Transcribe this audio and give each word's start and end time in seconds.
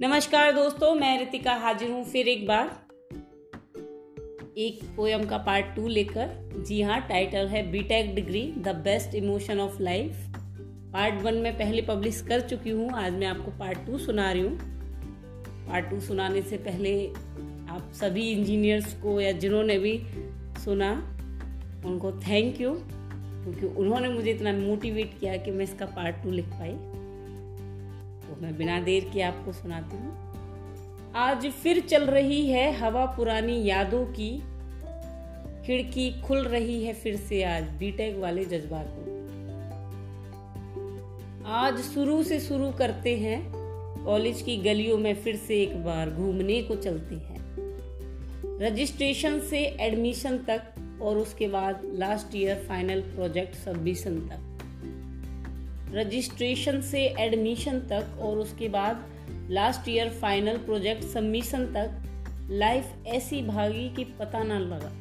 नमस्कार 0.00 0.52
दोस्तों, 0.52 0.94
मैं 0.94 1.18
रितिका 1.18 1.52
हाजिर 1.54 1.90
हूँ 1.90 2.02
फिर 2.04 2.28
एक 2.28 2.46
बार। 2.46 2.70
एक 4.58 4.80
पोयम 4.96 5.24
का 5.26 5.36
पार्ट 5.38 5.66
टू 5.76 5.86
लेकर। 5.88 6.64
जी 6.66 6.80
हाँ 6.82 7.00
टाइटल 7.08 7.46
है 7.48 7.62
BTech 7.70 8.14
degree 8.14 8.42
the 8.58 8.74
best 8.84 9.14
emotion 9.14 9.60
of 9.60 9.80
life 9.82 10.16
part 10.92 11.22
one 11.22 11.34
में 11.34 11.52
पहले 11.58 11.82
पब्लिश 11.82 12.20
कर 12.20 12.40
चुकी 12.40 12.70
हूँ, 12.70 12.90
आज 12.94 13.12
मैं 13.12 13.26
आपको 13.26 13.50
पार्ट 13.58 13.86
टू 13.86 13.98
सुना 13.98 14.30
रही 14.32 14.42
हूँ। 14.42 14.58
पार्ट 15.68 15.88
टू 15.90 16.00
सुनाने 16.00 16.42
से 16.42 16.56
पहले 16.58 16.94
आप 17.70 17.90
सभी 18.00 18.28
इंजीनियर्स 18.30 18.92
को 18.94 19.20
या 19.20 19.32
जिन्होंने 19.32 19.78
भी 19.78 19.98
सुना, 20.64 20.92
उनको 21.86 22.12
थैंक 22.28 22.60
यू 22.60 22.74
क्योंकि 22.74 23.66
उन्होंने 23.66 24.08
मुझे 24.08 24.30
इतना 24.30 24.52
मोटिवेट 24.52 25.18
किया 25.20 25.36
कि 25.36 25.50
मैं 25.50 25.64
इसका 25.64 25.86
पार्ट 25.86 26.22
टू 26.22 26.30
लिख 26.30 26.46
पाई। 26.50 26.76
तो 28.26 28.40
मैं 28.42 28.56
बिना 28.56 28.80
देर 28.80 29.10
के 29.14 29.22
आपको 29.22 29.52
सुनाती 29.52 29.96
हूँ। 29.96 31.12
आज 31.14 31.46
फिर 31.46 31.80
चल 31.80 32.04
रही 32.04 32.46
है 32.46 32.72
हवा 32.78 33.04
पुरानी 33.06 33.64
यादों 33.64 34.04
की। 34.06 34.30
खिड़की 35.66 36.10
खुल 36.22 36.38
रही 36.38 36.84
है 36.84 36.92
फिर 36.92 37.16
से 37.16 37.42
आज 37.42 37.64
बीटेक 37.78 38.16
वाले 38.16 38.44
जज्बातों 38.44 39.04
आज 41.46 41.78
शुरू 41.78 42.22
से 42.22 42.40
शुरू 42.40 42.70
करते 42.70 43.16
हैं। 43.16 43.52
कॉलेज 44.04 44.42
की 44.42 44.56
गलियों 44.56 44.98
में 44.98 45.14
फिर 45.14 45.36
से 45.36 45.62
एक 45.62 45.76
बार 45.84 46.10
घूमने 46.10 46.62
को 46.62 46.76
चलते 46.76 47.14
हैं। 47.14 47.36
रजिस्ट्रेशन 48.60 49.40
से 49.40 49.58
एडमिशन 49.80 50.38
तक 50.38 50.62
और 51.02 51.18
उसके 51.18 51.48
बाद 51.48 51.80
last 51.94 52.36
year 52.36 52.64
final 52.68 53.00
project 53.00 53.54
submission 53.54 54.18
तक। 54.20 54.45
रजिस्ट्रेशन 55.92 56.80
से 56.80 57.06
एडमिशन 57.18 57.80
तक 57.80 58.18
और 58.20 58.38
उसके 58.38 58.68
बाद 58.68 59.04
last 59.50 59.88
year 59.88 60.10
final 60.10 60.56
project 60.56 61.04
submission 61.04 61.66
तक 61.66 62.02
लाइफ 62.50 62.86
ऐसी 63.06 63.42
भागी 63.42 63.88
कि 63.88 64.04
पता 64.04 64.42
ना 64.42 64.58
लगा। 64.58 64.92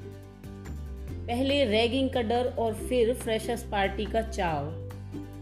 पहले 1.28 1.66
रैगिंग 1.66 2.10
का 2.10 2.22
डर 2.22 2.46
और 2.60 2.74
फिर 2.74 3.14
फ्रेशर्स 3.14 3.64
पार्टी 3.64 4.06
का 4.06 4.22
चाव। 4.22 4.90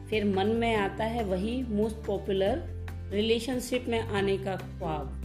फिर 0.10 0.26
मन 0.26 0.48
में 0.48 0.76
आता 0.76 1.04
है 1.04 1.24
वही 1.24 1.64
मोस्ट 1.64 1.96
पॉपुलर 1.96 2.86
रिलेशनशिप 3.12 3.86
में 3.88 4.00
आने 4.00 4.38
का 4.38 4.56
ख्वाब। 4.56 5.20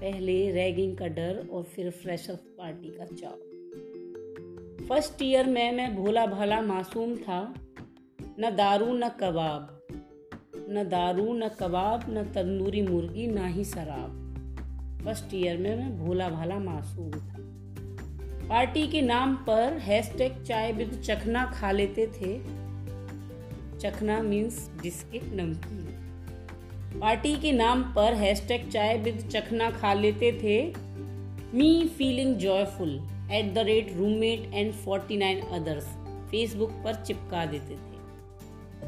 पहले 0.00 0.50
रैगिंग 0.50 0.96
का 0.96 1.06
डर 1.06 1.48
और 1.52 1.62
फिर 1.62 1.90
फ्रेशर्स 1.90 2.38
पार्टी 2.38 2.88
का 2.88 3.04
चाव। 3.04 3.36
फ़र्स्ट 4.86 5.22
ईयर 5.22 5.46
में 5.46 5.72
मैं 5.72 5.96
भोला 5.96 6.26
भाला 6.26 6.60
मासूम 6.60 7.16
था। 7.16 7.54
न 8.40 8.56
दारू, 8.56 8.86
न 8.86 9.08
कबाब। 9.08 9.86
न 10.70 10.88
दारू, 10.88 11.32
न 11.34 11.48
कबाब, 11.48 12.04
न 12.08 12.22
तंदूरी 12.22 12.82
मुर्गी, 12.82 13.26
ना 13.26 13.46
ही 13.46 13.64
शराब। 13.64 14.22
फ़र्स्ट 15.04 15.34
ईयर 15.34 15.56
में 15.56 15.76
मैं 15.76 16.06
भोला 16.06 16.28
भाला 16.28 16.58
मासूम 16.58 17.10
था। 17.10 17.36
पार्टी 18.48 18.86
के 18.86 19.02
नाम 19.02 19.34
पर 19.34 19.72
हैशटैग 19.72 20.42
चाय 20.42 20.72
विद 20.72 21.02
चखना 21.04 21.46
खा 21.46 21.70
लेते 21.70 22.06
थे। 22.06 22.38
चखना 23.78 24.22
मीन्स 24.22 24.70
बिस्किट 24.82 25.24
नमकीन। 25.24 25.92
पार्टी 27.00 27.36
के 27.36 27.52
नाम 27.52 27.82
पर 27.82 28.14
हैशटैग 28.14 28.70
चाय 28.70 28.98
विद 28.98 29.28
चखना 29.32 29.70
खा 29.70 29.94
लेते 29.94 30.32
थे। 30.32 30.74
Me 31.56 31.88
feeling 31.98 32.36
joyful 32.36 33.08
at 33.32 33.54
the 33.54 33.58
rate 33.58 33.96
roommate 33.96 34.50
and 34.54 34.72
forty 34.72 35.16
nine 35.16 35.40
others 35.40 35.86
Facebook 36.30 36.70
पर 36.70 36.94
चिपका 36.94 37.46
देते 37.46 37.74
थे। 37.74 37.95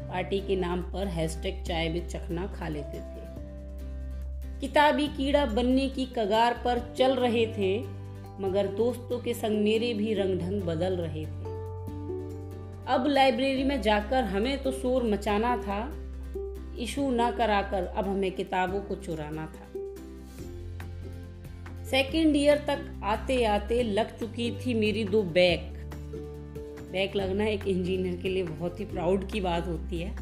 पार्टी 0.09 0.39
के 0.39 0.55
नाम 0.55 0.81
पर 0.81 1.07
हैशटैग 1.07 1.63
चाय 1.63 1.89
में 1.89 2.07
चखना 2.07 2.45
खा 2.47 2.67
लेते 2.67 2.99
थे। 2.99 3.27
किताबी 4.59 5.07
कीड़ा 5.07 5.45
बनने 5.45 5.87
की 5.89 6.05
कगार 6.05 6.61
पर 6.65 6.79
चल 6.97 7.15
रहे 7.15 7.45
थे, 7.47 7.79
मगर 8.39 8.67
दोस्तों 8.67 9.19
के 9.19 9.33
संग 9.33 9.63
मेरे 9.63 9.93
भी 9.93 10.13
रंग 10.13 10.39
ढंग 10.39 10.61
बदल 10.61 10.97
रहे 10.97 11.25
थे। 11.25 11.47
अब 12.87 13.05
लाइब्रेरी 13.07 13.63
में 13.63 13.81
जाकर 13.81 14.23
हमें 14.23 14.63
तो 14.63 14.71
शोर 14.71 15.03
मचाना 15.03 15.55
था 15.57 15.79
इशू 16.79 17.09
ना 17.11 17.31
कराकर 17.31 17.85
अब 17.85 18.07
हमें 18.07 18.31
किताबों 18.31 18.79
को 18.81 18.95
चुराना 18.95 19.45
था। 19.45 19.65
सेकेंड 21.85 22.35
ईयर 22.35 22.57
तक 22.57 23.01
आते 23.03 23.43
आते 23.45 23.83
लग 23.83 24.17
चुकी 24.19 24.51
थी 24.59 24.73
मेरी 24.73 25.03
दो 25.03 25.21
बैग। 25.23 25.78
बैक 26.91 27.15
लगना 27.15 27.45
एक 27.45 27.67
इंजीनियर 27.67 28.15
के 28.21 28.29
लिए 28.29 28.43
बहुत 28.43 28.79
ही 28.79 28.85
प्राउड 28.85 29.29
की 29.31 29.41
बात 29.41 29.67
होती 29.67 29.99
है। 29.99 30.15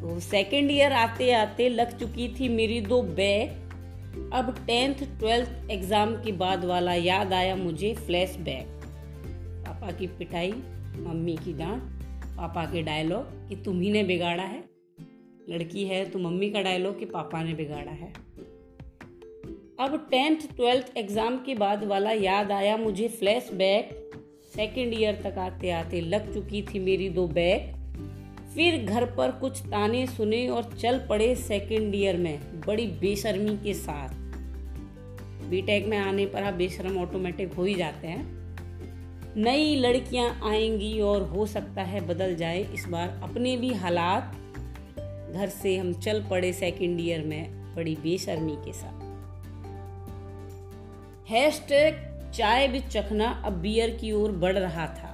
तो 0.00 0.18
सेकेंड 0.20 0.70
ईयर 0.70 0.92
आते 0.92 1.30
आते 1.32 1.68
लग 1.68 1.98
चुकी 1.98 2.28
थी 2.40 2.48
मेरी 2.48 2.80
दो 2.80 3.02
बैग। 3.02 3.60
अब 4.34 4.54
टेंथ 4.66 5.04
ट्वेल्थ 5.18 5.70
एग्ज़ाम 5.70 6.14
के 6.14 6.32
बाद 6.32 6.64
वाला 6.64 6.94
याद 6.94 7.32
आया 7.32 7.54
मुझे 7.56 7.92
फ्लैश 7.96 8.36
बैक 8.40 8.66
पापा 9.66 9.92
की 9.92 10.06
पिटाई, 10.08 10.52
मम्मी 10.98 11.36
की 11.36 11.52
डांट, 11.52 11.82
पापा 12.36 12.64
के 12.64 12.82
डायलॉग 12.82 13.48
कि 13.48 13.56
तुम 13.56 13.80
ही 13.80 13.90
ने 13.92 14.02
बिगाड़ा 14.04 14.42
है। 14.42 14.62
लड़की 15.48 15.84
है 15.84 16.04
तो 16.10 16.18
मम्मी 16.18 16.50
का 16.50 16.62
डायलॉग 16.62 16.98
कि 16.98 17.04
पापा 17.06 17.42
ने 17.42 17.54
बिगाड़ा 17.54 17.92
है। 17.92 18.12
अब 19.80 19.96
टेंथ 20.10 20.36
ट्वेल्थ 20.56 20.96
एग्ज़ाम 20.96 21.36
के 21.36 21.54
बाद 21.54 21.84
वाला 21.84 22.12
याद 22.12 22.52
आया 22.52 22.76
मुझे 22.76 23.08
फ्लैश 23.08 23.50
बैक 23.54 23.98
सेकेंड 24.56 24.94
ईयर 24.94 25.14
तक 25.14 25.38
आते 25.38 25.70
आते 25.70 26.00
लग 26.00 26.34
चुकी 26.34 26.62
थी 26.62 26.78
मेरी 26.78 27.08
दो 27.08 27.26
बैग। 27.26 27.74
फिर 28.54 28.84
घर 28.84 29.04
पर 29.04 29.30
कुछ 29.30 29.58
ताने 29.58 30.06
सुने 30.06 30.48
और 30.48 30.62
चल 30.62 31.06
पड़े 31.08 31.34
सेकेंड 31.34 31.94
ईयर 31.94 32.16
में, 32.16 32.60
बड़ी 32.60 32.86
बेशर्मी 32.86 33.56
के 33.56 33.74
साथ। 33.74 34.08
बीटेक 35.48 35.86
में 35.86 35.98
आने 35.98 36.26
पर 36.26 36.42
आप 36.42 36.54
बेशरम 36.54 36.98
ऑटोमेटिक 36.98 37.54
हो 37.54 37.64
ही 37.64 37.74
जाते 37.74 38.06
हैं। 38.06 38.42
नई 39.36 39.76
लड़कियाँ 39.76 40.40
आएँगी 40.44 41.00
और 41.00 41.22
हो 41.22 41.46
सकता 41.46 41.82
है 41.82 42.06
बदल 42.08 42.34
जाए 42.34 42.62
इस 42.74 42.86
बार 42.88 43.20
अपने 43.22 43.56
भी 43.56 43.72
हालात। 43.72 44.32
घर 45.34 45.48
से 45.48 45.76
हम 45.76 45.92
चल 45.92 46.24
पड़े 46.30 46.52
सेकेंड 46.52 47.00
ईयर 47.00 47.22
में, 47.22 47.74
बड़ी 47.74 47.94
बेशर्मी 47.94 48.56
के 48.56 48.72
साथ। 48.72 49.02
हैशटैग 51.30 52.11
चाय 52.34 52.68
विद 52.68 52.82
चखना 52.82 53.42
अब 53.44 53.52
बियर 53.52 53.90
की 53.90 54.12
ओर 54.12 54.32
बढ़ 54.32 54.58
रहा 54.58 54.86
था। 54.86 55.08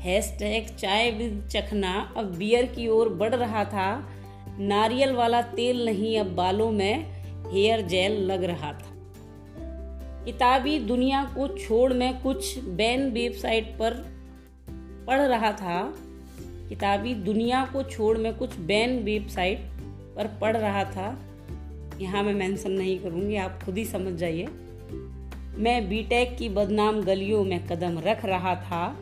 हैशटैग 0.00 0.76
चाय 0.76 1.10
विद 1.10 1.48
चखना 1.52 2.14
अब 2.16 2.24
बियर 2.24 2.66
की 2.66 2.88
ओर 2.88 3.08
बढ़ 3.08 3.34
रहा 3.34 3.64
था। 3.64 4.10
नारियल 4.58 5.12
वाला 5.12 5.42
तेल 5.42 5.84
नहीं, 5.84 6.18
अब 6.20 6.26
बालों 6.26 6.70
में 6.72 7.04
हेयर 7.52 7.80
जेल 7.80 8.12
लग 8.12 8.44
रहा 8.44 8.72
था। 8.72 8.96
किताबी 10.24 10.78
दुनिया 10.78 11.24
को 11.24 11.58
छोड़ 11.58 11.92
मैं 11.92 12.22
कुछ 12.22 12.58
बैन 12.58 13.10
वेबसाइट 13.10 13.66
पर 13.66 13.94
पढ़ 15.06 15.20
रहा 15.20 15.52
था। 15.52 15.94
किताबी 16.68 17.14
दुनिया 17.14 17.64
को 17.72 17.82
छोड़ 17.82 18.18
मैं 18.18 18.34
कुछ 18.34 18.56
बैन 18.56 19.02
वेबसाइट 19.02 19.58
पर 20.16 20.38
पढ़ 20.40 20.56
रहा 20.56 20.84
था। 20.84 21.18
यहाँ 22.00 22.22
मैं 22.22 22.34
मेंशन 22.34 22.70
नहीं 22.70 22.98
करूँगी, 22.98 23.36
आप 23.36 23.62
खुद 23.64 23.78
ही 23.78 23.84
समझ 23.84 24.12
जाइए। 24.12 24.48
मैं 25.60 25.88
बीटेक 25.88 26.36
की 26.38 26.48
बदनाम 26.48 27.02
गलियों 27.02 27.44
में 27.44 27.66
कदम 27.66 27.98
रख 27.98 28.24
रहा 28.24 28.54
था। 28.54 28.98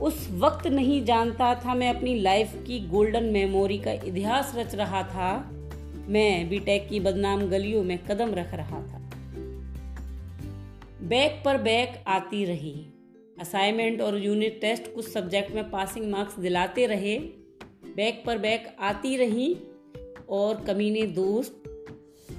उस 0.00 0.28
वक्त 0.30 0.66
नहीं 0.66 1.04
जानता 1.04 1.54
था 1.54 1.74
मैं 1.74 1.96
अपनी 1.96 2.20
लाइफ 2.20 2.64
की 2.66 2.80
गोल्डन 2.80 3.24
मेमोरी 3.24 3.78
का 3.78 3.92
इतिहास 3.92 4.52
रच 4.56 4.74
रहा 4.74 5.02
था। 5.02 5.50
मैं 6.08 6.48
बीटेक 6.48 6.88
की 6.88 7.00
बदनाम 7.00 7.40
गलियों 7.40 7.84
में 7.84 7.98
कदम 7.98 8.34
रख 8.34 8.54
रहा 8.54 8.80
था। 8.80 9.10
बैक 11.02 11.42
पर 11.44 11.58
बैक 11.58 12.04
आती 12.06 12.44
रही। 12.44 12.86
असाइनमेंट 13.40 14.00
और 14.00 14.18
यूनिट 14.18 14.60
टेस्ट 14.60 14.94
कुछ 14.94 15.08
सब्जेक्ट 15.08 15.54
में 15.54 15.70
पासिंग 15.70 16.10
मार्क्स 16.10 16.38
दिलाते 16.38 16.86
रहे। 16.86 17.18
बैक 17.96 18.22
पर 18.26 18.38
बैक 18.38 18.76
आती 18.80 19.16
रही 19.16 19.56
और 20.28 20.60
कमीने 20.60 21.02
दोस्त 21.02 21.62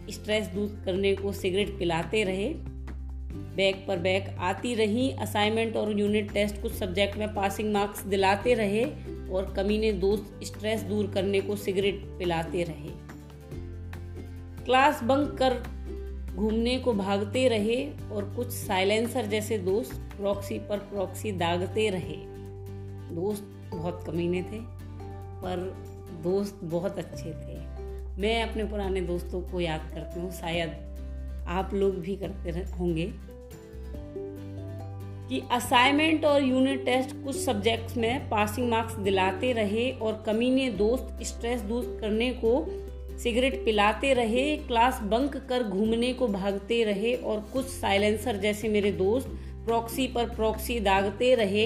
स्ट्रेस 0.10 0.48
दूर 0.48 0.81
करने 0.86 1.16
को 1.16 1.31
सिगरेट 1.31 1.80
पिलाते 1.80 2.24
रहे। 2.24 2.79
बैक 3.60 3.84
पर 3.88 3.98
बैक 4.00 4.30
आती 4.42 4.74
रही। 4.76 5.10
असाइनमेंट 5.20 5.76
और 5.78 6.00
यूनिट 6.00 6.32
टेस्ट 6.34 6.62
कुछ 6.62 6.74
सब्जेक्ट 6.74 7.18
में 7.18 7.34
पासिंग 7.34 7.72
मार्क्स 7.74 8.04
दिलाते 8.06 8.54
रहे 8.54 8.84
और 9.30 9.54
कमीने 9.58 9.92
दोस्त 9.94 10.40
स्ट्रेस 10.44 10.84
दूर 10.84 11.12
करने 11.14 11.42
को 11.42 11.56
सिगरेट 11.56 12.04
पिलाते 12.20 12.64
रहे। 12.64 12.98
क्लास 14.66 15.04
बंक 15.04 15.38
कर 15.38 15.54
घूमने 16.36 16.78
को 16.80 16.94
भागते 16.94 17.48
रहे 17.48 17.84
और 18.12 18.34
कुछ 18.36 18.52
साइलेंसर 18.52 19.26
जैसे 19.26 19.58
दोस्त 19.58 19.94
प्रॉक्सी 20.18 20.60
पर 20.60 20.78
प्रॉक्सी 20.90 21.32
दागते 21.32 21.90
रहे। 21.90 22.16
दोस्त 23.16 23.44
बहुत 23.72 24.04
कमीने 24.06 24.42
थे, 24.44 24.60
पर 25.42 25.58
दोस्त 26.24 26.60
बहुत 26.64 26.98
अच्छे 26.98 27.32
थे। 27.32 27.58
मैं 28.22 28.42
अपने 28.44 28.64
पुराने 28.64 29.02
दोस्तों 29.02 29.42
को 29.42 29.60
याद 29.60 29.90
करती 29.94 30.20
हूँ, 30.20 30.32
शायद 30.32 31.46
आप 31.48 31.74
लोग 31.74 32.00
भी 32.00 32.16
करते 32.16 32.52
होंगे। 32.80 33.06
कि 35.30 35.41
असाइनमेंट 35.51 36.25
और 36.25 36.44
यूनिट 36.44 36.86
टेस्ट 36.86 37.15
कुछ 37.24 37.36
सब्जेक्ट्स 37.36 37.97
में 37.97 38.30
पासिंग 38.30 38.69
मार्क्स 38.69 38.95
दिलाते 38.95 39.51
रहे 39.53 39.91
और 39.91 40.24
कमीने 40.25 40.69
दोस्त 40.69 41.24
स्ट्रेस 41.24 41.62
दूर 41.62 41.97
करने 42.01 42.31
को 42.33 42.53
सिगरेट 43.18 43.65
पिलाते 43.65 44.13
रहे 44.13 44.56
क्लास 44.57 45.00
बंक 45.03 45.38
कर 45.50 45.63
घूमने 45.63 46.13
को 46.13 46.27
भागते 46.27 46.83
रहे 46.83 47.13
और 47.15 47.39
कुछ 47.53 47.65
साइलेंसर 47.65 48.38
जैसे 48.38 48.69
मेरे 48.69 48.91
दोस्त 48.91 49.27
प्रॉक्सी 49.65 50.07
पर 50.07 50.30
प्रॉक्सी 50.30 50.80
दागते 50.80 51.36
रहे। 51.36 51.65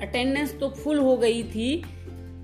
अटेंडेंस 0.00 0.58
तो 0.60 0.68
फुल 0.68 0.98
हो 0.98 1.16
गई 1.16 1.42
थी, 1.42 1.82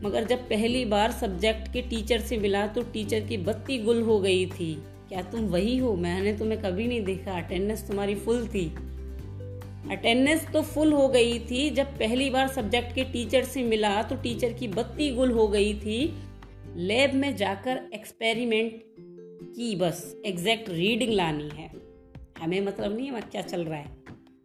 मगर 0.04 0.24
जब 0.24 0.38
पहली 0.38 0.84
बार 0.84 1.10
सब्जेक्ट 1.10 1.72
के 1.72 1.82
टीचर 1.82 2.20
से 2.20 2.36
मिला 2.38 2.66
तो 2.66 2.82
टीचर 2.82 3.20
की 3.20 3.36
बत्ती 3.36 3.78
गुल 3.78 4.02
हो 4.02 4.20
गई 4.20 4.46
थी। 4.46 4.72
क्या 5.10 5.22
तुम 5.22 5.40
वही 5.40 5.76
हो? 5.76 5.96
मैंने 5.96 6.32
तुम्हें 6.32 6.60
कभी 6.62 6.86
नहीं 6.86 7.04
देखा। 7.04 7.32
अटेंडेंस 7.32 7.88
तुम्हारी 7.88 8.14
फुल 8.14 8.46
थी। 8.48 8.66
अटेंडेंस 9.90 10.46
तो 10.52 10.62
फुल 10.62 10.92
हो 10.92 11.08
गई 11.08 11.38
थी। 11.38 11.70
जब 11.70 11.86
पहली 11.86 12.30
बार 12.30 12.48
सब्जेक्ट 12.48 12.94
के 12.94 13.04
टीचर 13.04 13.44
से 13.44 13.62
मिला 13.62 14.02
तो 14.02 14.16
टीचर 14.16 14.52
की 14.52 14.68
बत्ती 14.68 15.10
गुल 15.10 15.30
हो 15.30 15.48
गई 15.48 15.74
थी। 15.74 16.14
लैब 16.76 17.14
में 17.14 17.36
जाकर 17.36 17.80
एक्सपेरिमेंट 17.94 18.82
की 19.56 19.76
बस। 19.76 20.16
एग्जैक्ट 20.26 20.68
रीडिंग 20.68 21.12
लानी 21.12 21.48
है। 21.48 21.70
हमें 22.42 22.60
मतलब 22.60 22.96
नहीं 22.96 23.10
है 23.10 23.20
क्या 23.20 23.42
चल 23.42 23.64
रहा 23.64 23.78
है। 23.78 23.86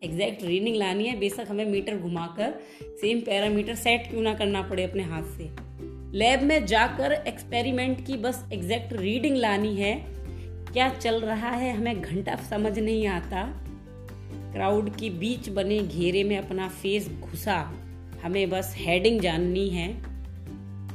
एग्जैक्ट 0.03 0.43
रीडिंग 0.43 0.75
लानी 0.75 1.05
है। 1.05 1.19
बेशक 1.19 1.45
हमें 1.49 1.65
मीटर 1.65 1.97
घुमाकर, 1.97 2.53
सेम 2.81 3.19
पैरामीटर 3.19 3.75
सेट 3.75 4.09
क्यों 4.09 4.21
ना 4.21 4.33
करना 4.33 4.61
पड़े 4.61 4.83
अपने 4.83 5.03
हाथ 5.03 5.23
से। 5.23 5.49
लैब 6.17 6.41
में 6.41 6.65
जाकर 6.65 7.11
एक्सपेरिमेंट 7.11 8.05
की 8.07 8.17
बस 8.17 8.49
एग्जैक्ट 8.53 8.93
रीडिंग 8.93 9.37
लानी 9.37 9.75
है। 9.75 10.14
क्या 10.75 10.89
चल 10.89 11.21
रहा 11.21 11.49
है? 11.49 11.77
हमें 11.77 12.01
घंटा 12.01 12.35
समझ 12.35 12.79
नहीं 12.79 13.07
आता। 13.07 13.43
क्राउड 14.53 14.95
के 14.95 15.09
बीच 15.09 15.49
बने 15.49 15.79
घेरे 15.79 16.23
में 16.23 16.37
अपना 16.37 16.67
फेस 16.67 17.09
घुसा। 17.09 17.73
हमें 18.23 18.49
बस 18.49 18.73
हेडिंग 18.77 19.21
जाननी 19.21 19.69
है। 19.69 19.93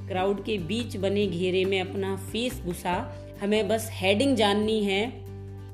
क्राउड 0.08 0.44
के 0.44 0.58
बीच 0.58 0.96
बने 0.96 1.26
घेरे 1.26 1.64
में 1.64 1.80
अपना 1.80 2.16
फेस 2.16 2.62
घुसा। 2.64 3.14
हमें 3.42 3.68
बस 3.68 3.88
हेडिंग 3.92 4.36
जाननी 4.36 4.84
है। 4.84 5.10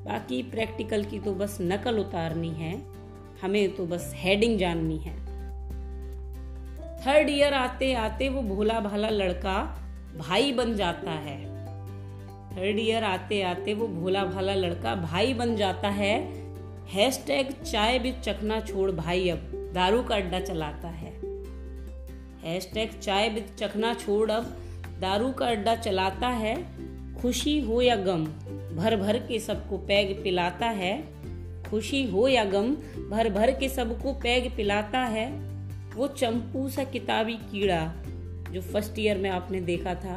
बाकी 0.05 0.43
प्रैक्टिकल 0.43 1.03
की 1.03 1.19
तो 1.19 1.33
बस 1.33 1.57
नकल 1.61 1.97
उतारनी 1.97 2.49
है। 2.49 2.81
हमें 3.43 3.75
तो 3.75 3.85
बस 3.85 4.11
हेडिंग 4.15 4.59
जाननी 4.59 4.97
है। 4.97 5.19
थर्ड 6.97 7.29
ईयर 7.29 7.53
आते 7.53 7.93
आते 7.93 8.29
वो 8.29 8.41
भोला 8.41 8.79
भाला 8.79 9.09
लड़का 9.09 9.83
भाई 10.17 10.51
बन 10.51 10.75
जाता 10.75 11.11
है। 11.11 11.56
थर्ड 12.57 12.79
ईयर 12.79 13.03
आते 13.03 13.41
आते 13.41 13.73
वो 13.73 13.87
भोला 13.87 14.23
भाला 14.25 14.53
लड़का 14.53 14.95
भाई 14.95 15.33
बन 15.33 15.55
जाता 15.55 15.89
है। 15.89 16.33
हैशटैग 16.87 17.51
चाय 17.51 17.99
भी 17.99 18.11
चकना 18.11 18.59
छोड़ 18.61 18.91
भाई 18.91 19.29
अब, 19.29 19.71
दारू 19.73 20.03
का 20.03 20.15
अड्डा 20.15 20.39
चलाता 20.39 20.87
है। 20.87 21.11
हैशटैग 22.43 22.99
चाय 22.99 23.29
भी 23.29 23.41
चकना 23.57 23.93
छोड़ 23.93 24.31
अब, 24.31 24.43
दारू 25.01 25.31
का 25.31 25.47
अड्डा 25.47 25.75
चलाता 25.75 26.27
है। 26.27 26.55
खुशी 27.21 27.59
हो 27.59 27.81
या 27.81 27.95
गम 27.95 28.25
भर 28.77 28.95
भर 28.95 29.17
के 29.17 29.39
सबको 29.39 29.77
पैग 29.77 30.23
पिलाता 30.23 30.65
है। 30.65 31.03
खुशी 31.69 32.03
हो 32.03 32.27
या 32.27 32.43
गम 32.45 32.75
भर 33.09 33.29
भर 33.29 33.51
के 33.51 33.69
सबको 33.69 34.13
पैग 34.13 34.55
पिलाता 34.57 34.99
है। 34.99 35.31
वो 35.95 36.07
चंपू 36.07 36.69
सा 36.69 36.83
किताबी 36.83 37.33
कीड़ा, 37.33 37.93
जो 38.51 38.61
फ़र्स्ट 38.61 38.99
ईयर 38.99 39.17
में 39.17 39.29
आपने 39.29 39.61
देखा 39.61 39.95
था। 39.95 40.15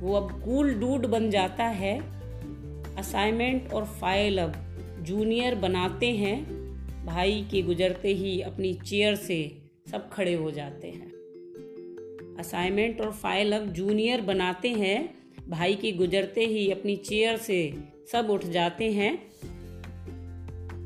वो 0.00 0.14
अब 0.14 0.30
कूल 0.44 0.72
डूड 0.74 1.06
बन 1.06 1.30
जाता 1.30 1.64
है। 1.64 1.98
असाइनमेंट 2.98 3.72
और 3.72 3.84
फ़ाइल 4.00 4.38
अब 4.38 4.54
जूनियर 5.02 5.54
बनाते 5.54 6.10
हैं। 6.16 6.36
भाई 7.06 7.46
के 7.50 7.62
गुजरते 7.62 8.08
ही 8.08 8.40
अपनी 8.40 8.72
चेयर 8.74 9.16
से 9.16 9.38
सब 9.90 10.08
खड़े 10.10 10.34
हो 10.34 10.50
जाते 10.50 10.90
हैं। 10.90 11.12
असाइनमेंट 12.38 13.00
और 13.00 13.12
फ़ाइल 13.12 13.52
अब 13.52 13.72
जूनियर 13.72 14.20
बनाते 14.20 14.70
हैं। 14.72 14.98
भाई 15.48 15.74
के 15.74 15.92
गुजरते 15.92 16.46
ही 16.46 16.70
अपनी 16.70 16.96
चेयर 16.96 17.36
से 17.36 17.58
सब 18.12 18.30
उठ 18.30 18.44
जाते 18.46 18.90
हैं। 18.92 19.12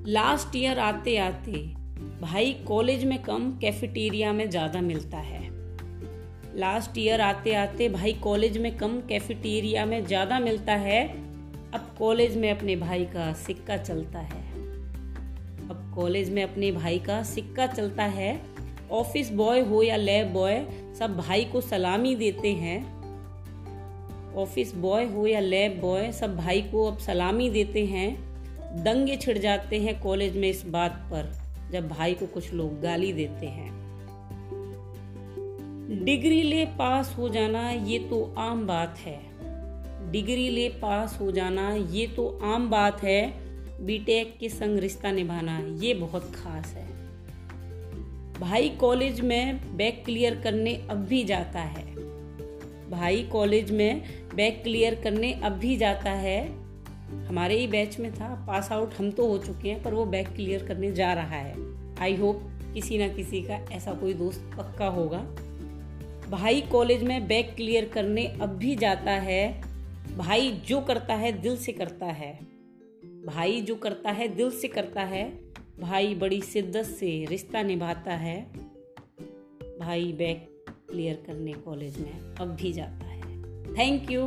लास्ट 0.06 0.56
ईयर 0.56 0.78
आते 0.78 1.16
आते 1.16 1.52
भाई 2.20 2.52
कॉलेज 2.68 3.04
में 3.04 3.18
कम 3.22 3.50
कैफेटेरिया 3.58 4.32
में 4.32 4.48
ज़्यादा 4.50 4.80
मिलता 4.80 5.18
है। 5.18 5.37
लास्ट 6.58 6.96
ईयर 6.98 7.20
आते 7.20 7.52
आते 7.54 7.88
भाई 7.88 8.12
कॉलेज 8.12 8.56
में 8.58 8.76
कम 8.76 8.98
कैफेटेरिया 9.00 9.84
में 9.86 10.04
ज़्यादा 10.06 10.38
मिलता 10.40 10.74
है। 10.74 11.02
अब 11.74 11.94
कॉलेज 11.98 12.36
में 12.36 12.50
अपने 12.50 12.76
भाई 12.76 13.04
का 13.04 13.32
सिक्का 13.32 13.76
चलता 13.76 14.18
है। 14.18 14.42
अब 15.70 15.92
कॉलेज 15.94 16.30
में 16.30 16.42
अपने 16.42 16.72
भाई 16.72 16.98
का 16.98 17.22
सिक्का 17.22 17.66
चलता 17.66 18.04
है। 18.04 18.40
ऑफ़िस 18.90 19.32
बॉय 19.32 19.60
हो 19.60 19.82
या 19.82 19.96
लैब 19.96 20.32
बॉय 20.32 20.60
सब 20.98 21.16
भाई 21.16 21.44
को 21.44 21.60
सलामी 21.60 22.14
देते 22.16 22.52
हैं। 22.54 22.80
ऑफ़िस 24.34 24.74
बॉय 24.76 25.04
हो 25.04 25.26
या 25.26 25.40
लैब 25.40 25.80
बॉय 25.80 26.12
सब 26.12 26.36
भाई 26.36 26.62
को 26.62 26.86
अब 26.86 26.98
सलामी 26.98 27.50
देते 27.50 27.86
हैं। 27.86 28.12
दंगे 28.84 29.16
छिड़ 29.16 29.38
जाते 29.38 29.80
हैं 29.80 30.00
कॉलेज 30.00 30.36
में 30.36 30.48
इस 30.50 30.66
बात 30.66 31.02
पर, 31.12 31.32
जब 31.72 31.88
भाई 31.88 32.14
को 32.14 32.26
कुछ 32.26 32.52
लोग 32.52 32.80
गाली 32.80 33.12
देते 33.12 33.46
हैं। 33.46 33.77
डिग्री 35.90 36.42
ले 36.42 36.64
पास 36.64 37.14
हो 37.18 37.28
जाना 37.28 37.70
ये 37.70 37.98
तो 37.98 38.34
आम 38.38 38.66
बात 38.66 38.98
है। 38.98 39.20
डिग्री 40.12 40.48
ले 40.48 40.68
पास 40.68 41.16
हो 41.20 41.30
जाना 41.32 41.70
ये 41.70 42.06
तो 42.06 42.40
आम 42.44 42.68
बात 42.70 43.02
है। 43.02 43.32
बीटेक 43.86 44.36
के 44.40 44.48
संग 44.48 44.78
रिश्ता 44.78 45.12
निभाना 45.12 45.58
ये 45.78 45.94
बहुत 45.94 46.32
खास 46.34 46.66
है। 46.66 46.86
भाई 48.40 48.68
कॉलेज 48.68 49.20
में 49.20 49.76
बैक 49.76 50.04
क्लियर 50.04 50.34
करने 50.34 50.74
अब 50.90 50.96
भी 50.96 51.24
जाता 51.24 51.60
है। 51.60 51.86
भाई 52.90 53.22
कॉलेज 53.22 53.70
में 53.70 54.02
बैक 54.36 54.62
क्लियर 54.62 54.94
करने 54.94 55.32
अब 55.32 55.52
भी 55.52 55.76
जाता 55.76 56.10
है। 56.10 56.46
हमारे 57.26 57.58
ही 57.58 57.66
बैच 57.66 57.98
में 58.00 58.12
था, 58.12 58.34
पास 58.48 58.72
आउट 58.72 58.94
हम 58.94 59.10
तो 59.10 59.26
हो 59.26 59.38
चुके 59.38 59.68
हैं, 59.68 59.82
पर 59.82 59.94
वो 59.94 60.04
बैक 60.04 60.28
क्लियर 60.28 60.66
करने 60.66 60.92
जा 60.92 61.12
रहा 61.12 61.36
है। 61.36 61.56
आई 62.00 62.16
होप 62.16 62.48
किसी 62.74 62.98
ना 62.98 63.08
किसी 63.08 63.42
का 63.42 63.54
ऐसा 63.72 63.94
कोई 63.94 64.14
दोस्त 64.14 64.50
पक्का 64.58 64.86
होगा। 64.86 65.26
भाई 66.30 66.60
कॉलेज 66.60 67.02
में 67.02 67.28
बैग 67.28 67.46
क्लियर 67.56 67.84
करने 67.84 68.26
अब 68.26 68.48
भी 68.48 68.76
जाता 68.76 69.10
है। 69.10 69.62
भाई 70.18 70.50
जो 70.50 70.80
करता 70.80 71.14
है, 71.14 71.32
दिल 71.32 71.56
से 71.56 71.72
करता 71.72 72.06
है। 72.06 72.38
भाई 73.26 73.60
जो 73.60 73.74
करता 73.74 74.10
है, 74.10 74.28
दिल 74.28 74.50
से 74.50 74.68
करता 74.68 75.02
है। 75.02 75.40
भाई 75.80 76.14
बड़ी 76.14 76.40
शिद्दत 76.40 76.82
से 76.82 77.26
रिश्ता 77.28 77.62
निभाता 77.62 78.14
है। 78.14 78.52
भाई 79.80 80.12
बैग 80.12 80.36
क्लियर 80.90 81.22
करने 81.26 81.52
कॉलेज 81.52 81.98
में 81.98 82.34
अब 82.34 82.48
भी 82.48 82.72
जाता 82.72 83.04
है। 83.04 83.22
Thank 83.74 84.10
you 84.10 84.26